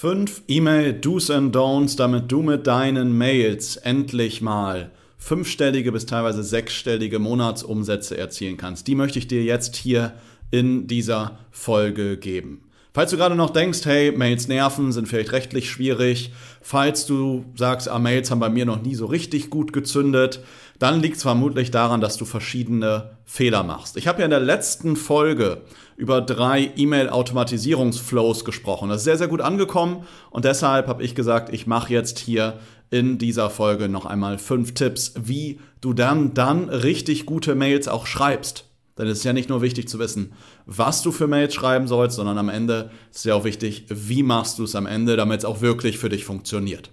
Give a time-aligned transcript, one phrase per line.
[0.00, 7.18] Fünf E-Mail-Do's and Don'ts, damit du mit deinen Mails endlich mal fünfstellige bis teilweise sechsstellige
[7.18, 8.86] Monatsumsätze erzielen kannst.
[8.86, 10.12] Die möchte ich dir jetzt hier
[10.52, 12.60] in dieser Folge geben.
[12.98, 17.88] Falls du gerade noch denkst, hey, Mails nerven, sind vielleicht rechtlich schwierig, falls du sagst,
[17.88, 20.40] ah, Mails haben bei mir noch nie so richtig gut gezündet,
[20.80, 23.96] dann liegt es vermutlich daran, dass du verschiedene Fehler machst.
[23.96, 25.62] Ich habe ja in der letzten Folge
[25.96, 28.88] über drei E-Mail-Automatisierungsflows gesprochen.
[28.88, 32.58] Das ist sehr, sehr gut angekommen und deshalb habe ich gesagt, ich mache jetzt hier
[32.90, 38.08] in dieser Folge noch einmal fünf Tipps, wie du dann, dann richtig gute Mails auch
[38.08, 38.67] schreibst.
[38.98, 40.32] Denn es ist ja nicht nur wichtig zu wissen,
[40.66, 44.58] was du für Mails schreiben sollst, sondern am Ende ist ja auch wichtig, wie machst
[44.58, 46.90] du es am Ende, damit es auch wirklich für dich funktioniert.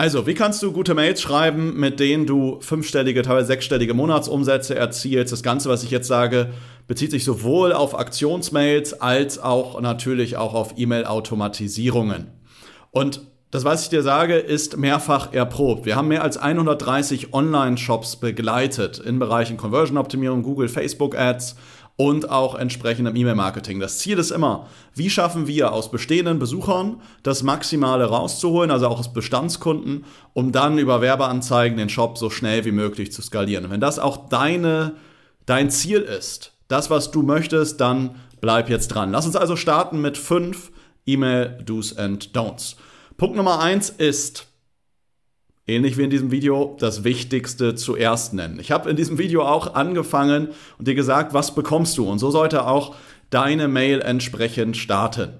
[0.00, 5.30] Also, wie kannst du gute Mails schreiben, mit denen du fünfstellige, teilweise sechsstellige Monatsumsätze erzielst?
[5.30, 6.54] Das Ganze, was ich jetzt sage,
[6.86, 12.28] bezieht sich sowohl auf Aktionsmails als auch natürlich auch auf E-Mail-Automatisierungen.
[12.90, 15.84] Und das, was ich dir sage, ist mehrfach erprobt.
[15.84, 21.56] Wir haben mehr als 130 Online-Shops begleitet in Bereichen Conversion-Optimierung, Google, Facebook-Ads
[21.96, 23.80] und auch entsprechendem E-Mail-Marketing.
[23.80, 29.00] Das Ziel ist immer, wie schaffen wir aus bestehenden Besuchern das Maximale rauszuholen, also auch
[29.00, 33.68] aus Bestandskunden, um dann über Werbeanzeigen den Shop so schnell wie möglich zu skalieren.
[33.68, 34.94] Wenn das auch deine,
[35.44, 39.10] dein Ziel ist, das, was du möchtest, dann bleib jetzt dran.
[39.10, 40.70] Lass uns also starten mit fünf
[41.04, 42.76] E-Mail-Do's and Don'ts.
[43.20, 44.46] Punkt Nummer eins ist,
[45.66, 48.58] ähnlich wie in diesem Video, das Wichtigste zuerst nennen.
[48.58, 52.08] Ich habe in diesem Video auch angefangen und dir gesagt, was bekommst du?
[52.08, 52.94] Und so sollte auch
[53.28, 55.34] deine Mail entsprechend starten.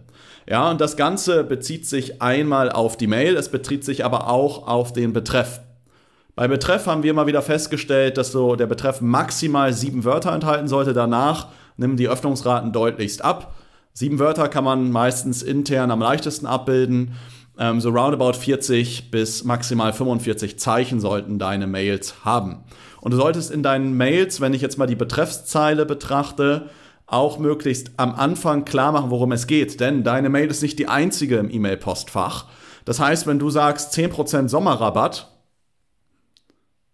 [0.46, 4.68] Ja, und das Ganze bezieht sich einmal auf die Mail, es bezieht sich aber auch
[4.68, 5.62] auf den Betreff.
[6.34, 10.68] Bei Betreff haben wir mal wieder festgestellt, dass so der Betreff maximal sieben Wörter enthalten
[10.68, 10.92] sollte.
[10.92, 11.48] Danach
[11.78, 13.54] nehmen die Öffnungsraten deutlichst ab.
[13.94, 17.16] Sieben Wörter kann man meistens intern am leichtesten abbilden.
[17.60, 22.64] Ähm, so roundabout 40 bis maximal 45 Zeichen sollten deine Mails haben.
[23.02, 26.70] Und du solltest in deinen Mails, wenn ich jetzt mal die Betreffszeile betrachte,
[27.06, 29.78] auch möglichst am Anfang klar machen, worum es geht.
[29.78, 32.46] Denn deine Mail ist nicht die einzige im E-Mail-Postfach.
[32.86, 35.28] Das heißt, wenn du sagst 10% Sommerrabatt,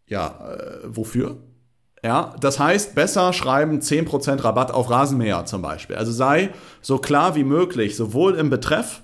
[0.09, 1.37] ja, äh, wofür?
[2.03, 5.97] Ja, das heißt, besser schreiben 10% Rabatt auf Rasenmäher zum Beispiel.
[5.97, 6.51] Also sei
[6.81, 9.03] so klar wie möglich, sowohl im Betreff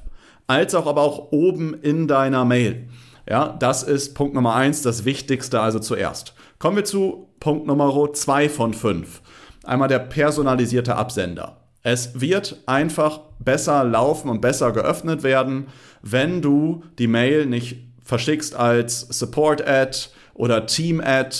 [0.52, 2.88] als auch aber auch oben in deiner Mail.
[3.28, 6.34] Ja, das ist Punkt Nummer eins, das Wichtigste also zuerst.
[6.58, 9.22] Kommen wir zu Punkt Nummer zwei von fünf.
[9.64, 11.56] Einmal der personalisierte Absender.
[11.82, 15.68] Es wird einfach besser laufen und besser geöffnet werden,
[16.02, 19.98] wenn du die Mail nicht verschickst als Support Ad
[20.34, 21.34] oder Team Ad,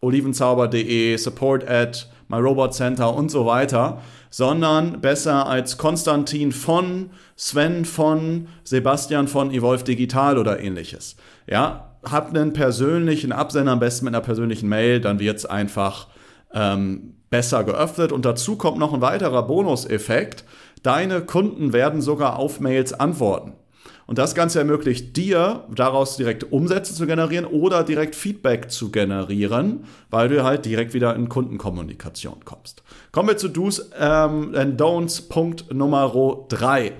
[0.00, 7.84] olivenzauber.de, Support Ad, My Robot Center und so weiter, sondern besser als Konstantin von, Sven
[7.84, 11.16] von, Sebastian von Evolve Digital oder ähnliches.
[11.46, 16.08] Ja, habt einen persönlichen Absender, am besten mit einer persönlichen Mail, dann wird es einfach
[16.52, 18.12] ähm, besser geöffnet.
[18.12, 20.44] Und dazu kommt noch ein weiterer Bonuseffekt.
[20.82, 23.54] Deine Kunden werden sogar auf Mails antworten.
[24.06, 29.84] Und das Ganze ermöglicht dir, daraus direkt Umsätze zu generieren oder direkt Feedback zu generieren,
[30.10, 32.82] weil du halt direkt wieder in Kundenkommunikation kommst.
[33.12, 36.12] Kommen wir zu Do's ähm, and Don'ts Punkt Nummer
[36.48, 36.92] 3.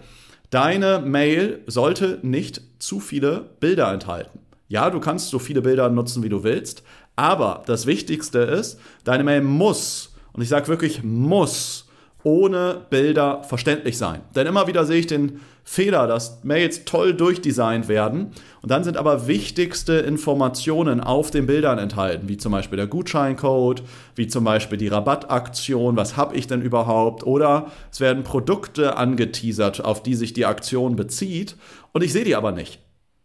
[0.50, 4.38] Deine Mail sollte nicht zu viele Bilder enthalten.
[4.68, 6.82] Ja, du kannst so viele Bilder nutzen, wie du willst,
[7.16, 11.83] aber das Wichtigste ist, deine Mail muss, und ich sage wirklich muss,
[12.24, 14.22] ohne Bilder verständlich sein.
[14.34, 18.98] Denn immer wieder sehe ich den Fehler, dass Mails toll durchdesignt werden und dann sind
[18.98, 23.82] aber wichtigste Informationen auf den Bildern enthalten, wie zum Beispiel der Gutscheincode,
[24.14, 29.82] wie zum Beispiel die Rabattaktion, was habe ich denn überhaupt oder es werden Produkte angeteasert,
[29.82, 31.56] auf die sich die Aktion bezieht
[31.92, 32.80] und ich sehe die aber nicht.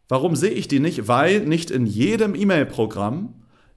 [0.08, 1.08] Warum sehe ich die nicht?
[1.08, 3.34] Weil nicht in jedem E-Mail-Programm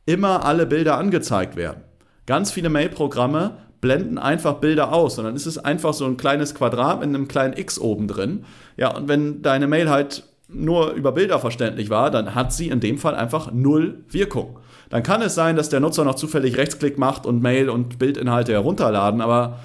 [0.06, 1.82] immer alle Bilder angezeigt werden.
[2.26, 7.00] Ganz viele Mail-Programme blenden einfach Bilder aus, sondern es ist einfach so ein kleines Quadrat
[7.00, 8.44] mit einem kleinen X oben drin.
[8.79, 12.81] Ja, und wenn deine Mail halt nur über Bilder verständlich war, dann hat sie in
[12.81, 14.58] dem Fall einfach null Wirkung.
[14.88, 18.52] Dann kann es sein, dass der Nutzer noch zufällig Rechtsklick macht und Mail und Bildinhalte
[18.52, 19.58] herunterladen, aber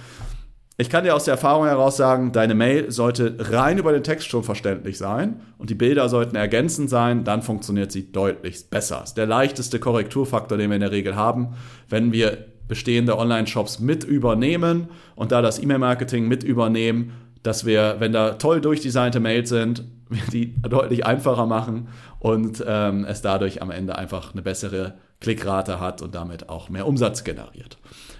[0.79, 4.29] ich kann dir aus der Erfahrung heraus sagen, deine Mail sollte rein über den Text
[4.29, 8.99] schon verständlich sein und die Bilder sollten ergänzend sein, dann funktioniert sie deutlich besser.
[8.99, 11.55] Das ist der leichteste Korrekturfaktor, den wir in der Regel haben,
[11.89, 18.11] wenn wir bestehende Online-Shops mit übernehmen und da das E-Mail-Marketing mit übernehmen, dass wir, wenn
[18.11, 19.83] da toll durchdesignte Mails sind,
[20.31, 26.01] die deutlich einfacher machen und ähm, es dadurch am Ende einfach eine bessere Klickrate hat
[26.01, 27.77] und damit auch mehr Umsatz generiert.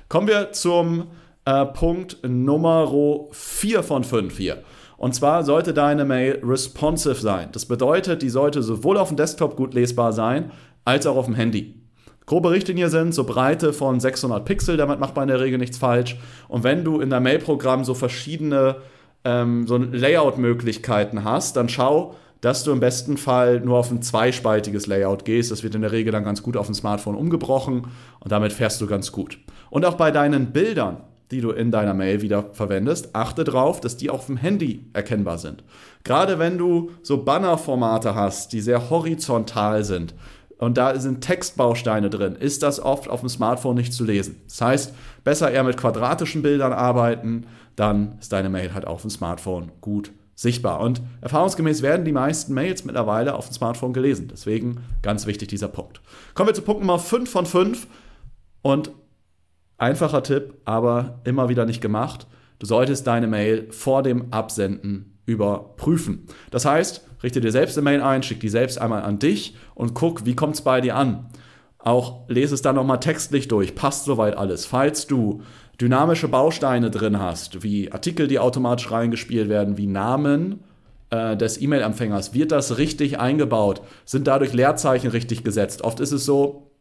[0.10, 1.08] Kommen wir zum
[1.46, 2.92] äh, Punkt Nummer
[3.32, 4.64] 4 von 5 hier.
[4.98, 7.50] Und zwar sollte deine Mail responsive sein.
[7.52, 10.52] Das bedeutet, die sollte sowohl auf dem Desktop gut lesbar sein,
[10.86, 11.76] als auch auf dem Handy.
[12.28, 15.78] Grobe Richtlinie sind so Breite von 600 Pixel, damit macht man in der Regel nichts
[15.78, 16.18] falsch.
[16.50, 18.76] Und wenn du in deinem Mail-Programm so verschiedene
[19.24, 24.88] ähm, so Layout-Möglichkeiten hast, dann schau, dass du im besten Fall nur auf ein zweispaltiges
[24.88, 25.52] Layout gehst.
[25.52, 27.88] Das wird in der Regel dann ganz gut auf dem Smartphone umgebrochen
[28.20, 29.40] und damit fährst du ganz gut.
[29.70, 30.98] Und auch bei deinen Bildern,
[31.32, 34.86] die du in deiner Mail wieder verwendest, achte darauf, dass die auch auf dem Handy
[34.92, 35.64] erkennbar sind.
[36.04, 40.14] Gerade wenn du so Bannerformate hast, die sehr horizontal sind,
[40.57, 44.42] und da sind Textbausteine drin, ist das oft auf dem Smartphone nicht zu lesen.
[44.48, 44.94] Das heißt,
[45.24, 47.45] besser eher mit quadratischen Bildern arbeiten,
[47.75, 50.80] dann ist deine Mail halt auf dem Smartphone gut sichtbar.
[50.80, 54.30] Und erfahrungsgemäß werden die meisten Mails mittlerweile auf dem Smartphone gelesen.
[54.31, 56.01] Deswegen ganz wichtig dieser Punkt.
[56.33, 57.88] Kommen wir zu Punkt Nummer 5 von 5.
[58.62, 58.92] Und
[59.77, 62.27] einfacher Tipp, aber immer wieder nicht gemacht.
[62.59, 66.26] Du solltest deine Mail vor dem Absenden überprüfen.
[66.50, 69.94] Das heißt, richte dir selbst eine Mail ein, schick die selbst einmal an dich und
[69.94, 71.28] guck, wie kommt es bei dir an.
[71.78, 74.66] Auch lese es dann nochmal textlich durch, passt soweit alles.
[74.66, 75.42] Falls du
[75.80, 80.64] dynamische Bausteine drin hast, wie Artikel, die automatisch reingespielt werden, wie Namen
[81.10, 83.82] äh, des E-Mail-Empfängers, wird das richtig eingebaut?
[84.06, 85.84] Sind dadurch Leerzeichen richtig gesetzt?
[85.84, 86.72] Oft ist es so,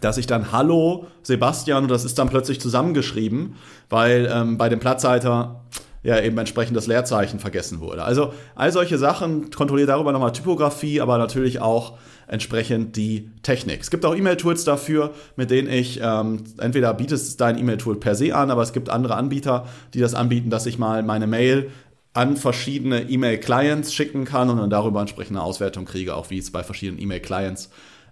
[0.00, 3.56] dass ich dann Hallo Sebastian und das ist dann plötzlich zusammengeschrieben,
[3.88, 5.64] weil ähm, bei dem Platzhalter
[6.02, 8.02] ja eben entsprechend das Leerzeichen vergessen wurde.
[8.02, 13.80] Also all solche Sachen, kontrolliere darüber nochmal Typografie, aber natürlich auch entsprechend die Technik.
[13.80, 18.34] Es gibt auch E-Mail-Tools dafür, mit denen ich ähm, entweder bietest dein E-Mail-Tool per se
[18.34, 21.70] an, aber es gibt andere Anbieter, die das anbieten, dass ich mal meine Mail
[22.12, 26.62] an verschiedene E-Mail-Clients schicken kann und dann darüber entsprechende Auswertung kriege, auch wie es bei
[26.62, 27.70] verschiedenen E-Mail-Clients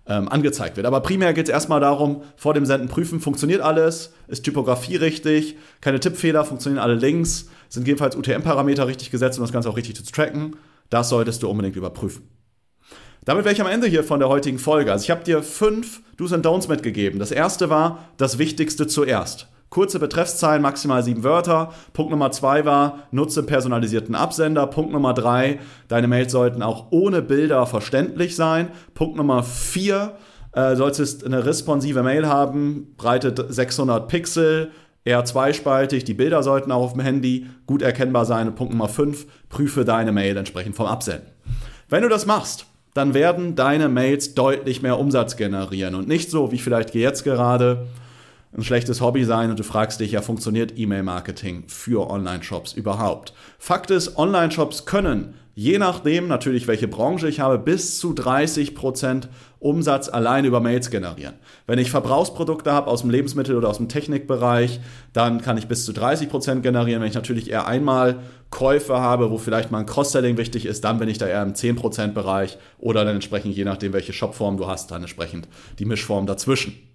[0.09, 0.87] ähm, angezeigt wird.
[0.87, 5.57] Aber primär geht es erstmal darum, vor dem Senden prüfen, funktioniert alles, ist Typografie richtig,
[5.81, 9.97] keine Tippfehler, funktionieren alle Links, sind jedenfalls UTM-Parameter richtig gesetzt, um das Ganze auch richtig
[9.97, 10.57] zu tracken.
[10.91, 12.29] Das solltest du unbedingt überprüfen.
[13.25, 14.91] Damit wäre ich am Ende hier von der heutigen Folge.
[14.91, 17.19] Also ich habe dir fünf Do's and Don'ts mitgegeben.
[17.19, 19.49] Das erste war das Wichtigste zuerst.
[19.71, 21.73] Kurze Betreffszeilen, maximal sieben Wörter.
[21.93, 24.67] Punkt Nummer zwei war, nutze personalisierten Absender.
[24.67, 28.69] Punkt Nummer drei, deine Mails sollten auch ohne Bilder verständlich sein.
[28.95, 30.15] Punkt Nummer vier,
[30.53, 34.71] äh, solltest eine responsive Mail haben, Breite 600 Pixel,
[35.05, 36.05] eher zweispaltig.
[36.05, 38.49] Die Bilder sollten auch auf dem Handy gut erkennbar sein.
[38.49, 41.29] Und Punkt Nummer fünf, prüfe deine Mail entsprechend vom Absenden.
[41.91, 46.53] Wenn du das machst, dann werden deine Mails deutlich mehr Umsatz generieren und nicht so
[46.53, 47.87] wie vielleicht jetzt gerade
[48.57, 53.35] ein schlechtes Hobby sein und du fragst dich, ja, funktioniert E-Mail-Marketing für Online-Shops überhaupt?
[53.59, 59.29] Fakt ist, Online-Shops können, je nachdem natürlich, welche Branche ich habe, bis zu 30%
[59.59, 61.35] Umsatz allein über Mails generieren.
[61.67, 64.81] Wenn ich Verbrauchsprodukte habe aus dem Lebensmittel- oder aus dem Technikbereich,
[65.13, 67.03] dann kann ich bis zu 30% generieren.
[67.03, 68.21] Wenn ich natürlich eher einmal
[68.51, 71.53] Käufe habe, wo vielleicht mal ein Cross-Selling wichtig ist, dann bin ich da eher im
[71.53, 76.88] 10%-Bereich oder dann entsprechend, je nachdem, welche Shopform du hast, dann entsprechend die Mischform dazwischen.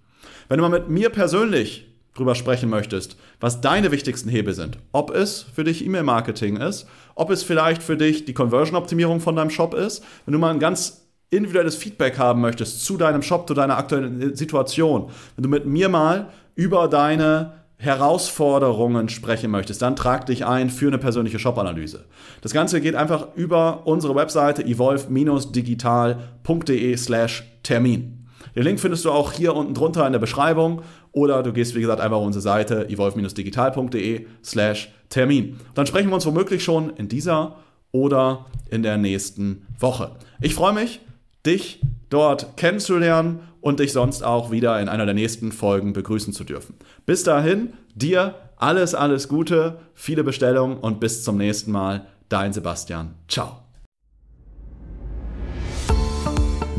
[0.48, 5.14] Wenn du mal mit mir persönlich drüber sprechen möchtest, was deine wichtigsten Hebel sind, ob
[5.14, 9.74] es für dich E-Mail-Marketing ist, ob es vielleicht für dich die Conversion-Optimierung von deinem Shop
[9.74, 13.76] ist, wenn du mal ein ganz individuelles Feedback haben möchtest zu deinem Shop, zu deiner
[13.76, 20.46] aktuellen Situation, wenn du mit mir mal über deine Herausforderungen sprechen möchtest, dann trag dich
[20.46, 22.04] ein für eine persönliche Shop-Analyse.
[22.40, 28.13] Das Ganze geht einfach über unsere Webseite evolve-digital.de slash Termin.
[28.54, 30.82] Den Link findest du auch hier unten drunter in der Beschreibung
[31.12, 35.58] oder du gehst, wie gesagt, einfach auf unsere Seite evolve-digital.de slash Termin.
[35.74, 37.56] Dann sprechen wir uns womöglich schon in dieser
[37.92, 40.12] oder in der nächsten Woche.
[40.40, 41.00] Ich freue mich,
[41.46, 41.80] dich
[42.10, 46.74] dort kennenzulernen und dich sonst auch wieder in einer der nächsten Folgen begrüßen zu dürfen.
[47.06, 52.06] Bis dahin, dir alles, alles Gute, viele Bestellungen und bis zum nächsten Mal.
[52.28, 53.14] Dein Sebastian.
[53.28, 53.60] Ciao.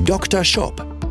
[0.05, 0.43] Dr.
[0.43, 0.94] Shop